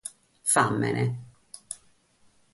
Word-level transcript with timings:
Fàmene. 0.53 1.05